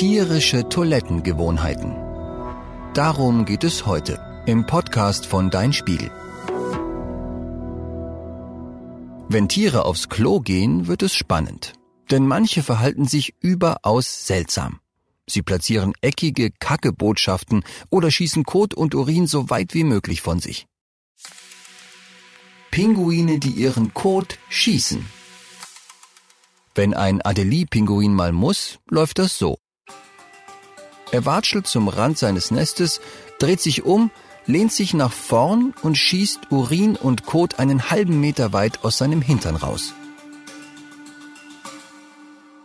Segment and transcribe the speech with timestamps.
[0.00, 1.94] Tierische Toilettengewohnheiten.
[2.94, 6.10] Darum geht es heute im Podcast von Dein Spiegel.
[9.28, 11.74] Wenn Tiere aufs Klo gehen, wird es spannend.
[12.10, 14.80] Denn manche verhalten sich überaus seltsam.
[15.26, 20.66] Sie platzieren eckige Kackebotschaften oder schießen Kot und Urin so weit wie möglich von sich.
[22.70, 25.04] Pinguine, die ihren Kot schießen.
[26.74, 29.58] Wenn ein Adelie-Pinguin mal muss, läuft das so.
[31.12, 33.00] Er watschelt zum Rand seines Nestes,
[33.38, 34.10] dreht sich um,
[34.46, 39.22] lehnt sich nach vorn und schießt Urin und Kot einen halben Meter weit aus seinem
[39.22, 39.94] Hintern raus.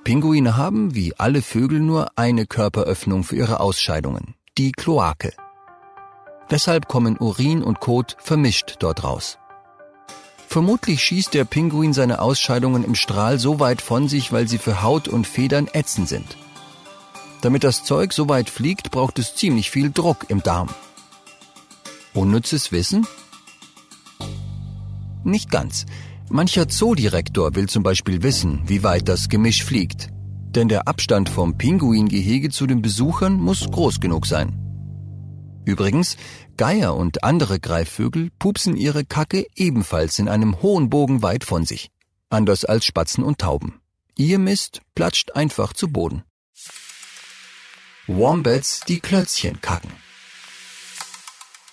[0.03, 5.33] Pinguine haben, wie alle Vögel, nur eine Körperöffnung für ihre Ausscheidungen, die Kloake.
[6.51, 9.39] Deshalb kommen Urin und Kot vermischt dort raus.
[10.47, 14.83] Vermutlich schießt der Pinguin seine Ausscheidungen im Strahl so weit von sich, weil sie für
[14.83, 16.37] Haut und Federn ätzend sind.
[17.41, 20.69] Damit das Zeug so weit fliegt, braucht es ziemlich viel Druck im Darm.
[22.13, 23.05] Unnützes Wissen?
[25.23, 25.85] Nicht ganz.
[26.29, 30.07] Mancher Zoodirektor will zum Beispiel wissen, wie weit das Gemisch fliegt.
[30.55, 34.61] Denn der Abstand vom Pinguingehege zu den Besuchern muss groß genug sein.
[35.65, 36.17] Übrigens,
[36.57, 41.89] Geier und andere Greifvögel pupsen ihre Kacke ebenfalls in einem hohen Bogen weit von sich.
[42.29, 43.81] Anders als Spatzen und Tauben.
[44.15, 46.23] Ihr Mist platscht einfach zu Boden.
[48.07, 49.91] Wombats, die Klötzchen kacken.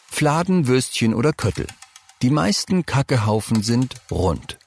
[0.08, 1.66] Fladen, Würstchen oder Köttel.
[2.22, 4.58] Die meisten Kackehaufen sind rund.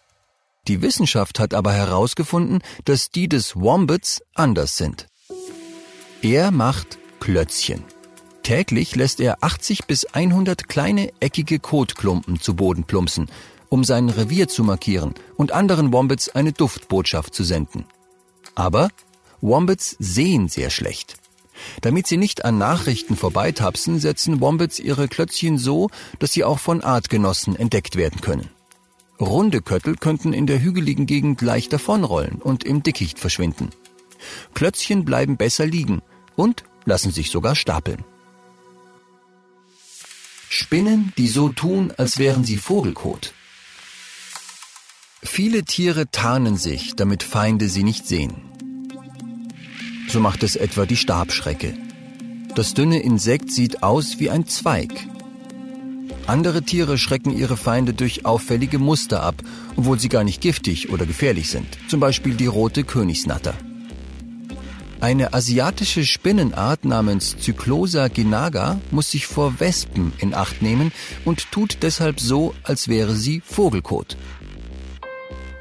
[0.68, 5.08] Die Wissenschaft hat aber herausgefunden, dass die des Wombats anders sind.
[6.22, 7.84] Er macht Klötzchen.
[8.44, 13.28] Täglich lässt er 80 bis 100 kleine eckige Kotklumpen zu Boden plumpsen,
[13.70, 17.86] um sein Revier zu markieren und anderen Wombats eine Duftbotschaft zu senden.
[18.54, 18.90] Aber
[19.42, 21.25] Wombats sehen sehr schlecht.
[21.82, 26.82] Damit sie nicht an Nachrichten vorbeitapsen, setzen Wombats ihre Klötzchen so, dass sie auch von
[26.82, 28.50] Artgenossen entdeckt werden können.
[29.20, 33.70] Runde Köttel könnten in der hügeligen Gegend leicht davonrollen und im Dickicht verschwinden.
[34.54, 36.02] Klötzchen bleiben besser liegen
[36.36, 38.04] und lassen sich sogar stapeln.
[40.50, 43.34] Spinnen, die so tun, als wären sie Vogelkot.
[45.24, 48.36] Viele Tiere tarnen sich, damit Feinde sie nicht sehen.
[50.16, 51.74] So macht es etwa die Stabschrecke.
[52.56, 54.94] Das dünne Insekt sieht aus wie ein Zweig.
[56.26, 59.36] Andere Tiere schrecken ihre Feinde durch auffällige Muster ab,
[59.75, 61.68] obwohl sie gar nicht giftig oder gefährlich sind.
[61.90, 63.56] Zum Beispiel die rote Königsnatter.
[65.02, 70.94] Eine asiatische Spinnenart namens Cyclosa ginaga muss sich vor Wespen in Acht nehmen
[71.25, 74.16] und tut deshalb so, als wäre sie Vogelkot.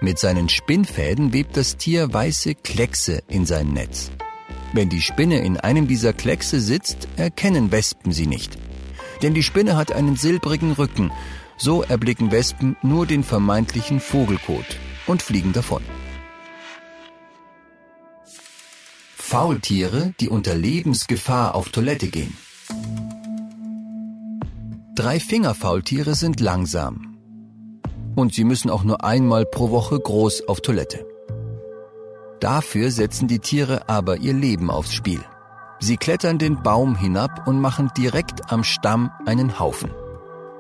[0.01, 4.13] Mit seinen Spinnfäden webt das Tier weiße Kleckse in sein Netz.
[4.75, 8.59] Wenn die Spinne in einem dieser Kleckse sitzt, erkennen Wespen sie nicht.
[9.23, 11.13] Denn die Spinne hat einen silbrigen Rücken,
[11.57, 14.67] so erblicken Wespen nur den vermeintlichen Vogelkot
[15.07, 15.85] und fliegen davon.
[19.15, 22.37] Faultiere, die unter Lebensgefahr auf Toilette gehen.
[24.97, 27.17] Drei-Finger-Faultiere sind langsam.
[28.17, 31.14] Und sie müssen auch nur einmal pro Woche groß auf Toilette.
[32.45, 35.25] Dafür setzen die Tiere aber ihr Leben aufs Spiel.
[35.81, 39.91] Sie klettern den Baum hinab und machen direkt am Stamm einen Haufen.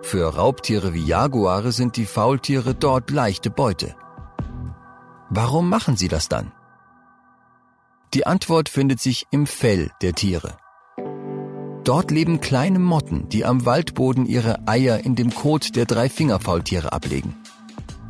[0.01, 3.95] Für Raubtiere wie Jaguare sind die Faultiere dort leichte Beute.
[5.29, 6.53] Warum machen sie das dann?
[8.15, 10.57] Die Antwort findet sich im Fell der Tiere.
[11.85, 16.95] Dort leben kleine Motten, die am Waldboden ihre Eier in dem Kot der drei Fingerfaultiere
[16.95, 17.37] ablegen.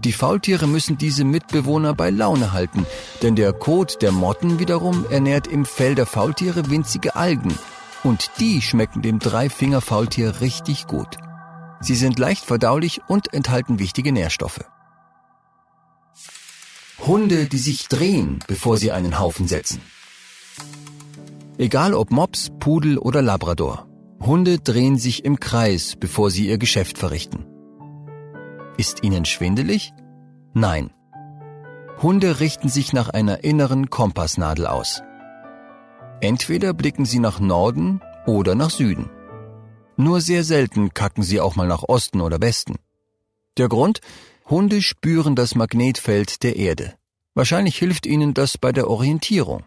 [0.04, 2.84] Die Faultiere müssen diese Mitbewohner bei Laune halten,
[3.22, 7.58] denn der Kot der Motten wiederum ernährt im Fell der Faultiere winzige Algen
[8.02, 11.16] und die schmecken dem Dreifingerfaultier richtig gut.
[11.80, 14.64] Sie sind leicht verdaulich und enthalten wichtige Nährstoffe.
[17.06, 19.80] Hunde, die sich drehen, bevor sie einen Haufen setzen.
[21.56, 23.86] Egal ob Mops, Pudel oder Labrador.
[24.20, 27.46] Hunde drehen sich im Kreis, bevor sie ihr Geschäft verrichten.
[28.76, 29.92] Ist ihnen schwindelig?
[30.52, 30.90] Nein.
[32.02, 35.02] Hunde richten sich nach einer inneren Kompassnadel aus.
[36.20, 39.10] Entweder blicken sie nach Norden oder nach Süden.
[39.96, 42.76] Nur sehr selten kacken sie auch mal nach Osten oder Westen.
[43.58, 44.00] Der Grund?
[44.46, 46.94] Hunde spüren das Magnetfeld der Erde.
[47.34, 49.64] Wahrscheinlich hilft ihnen das bei der Orientierung.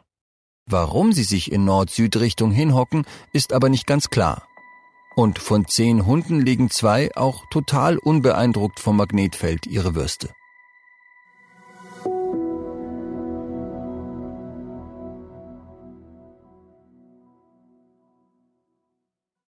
[0.65, 4.43] Warum sie sich in Nord-Süd-Richtung hinhocken, ist aber nicht ganz klar.
[5.19, 10.29] Und von zehn Hunden legen zwei auch total unbeeindruckt vom Magnetfeld ihre Würste.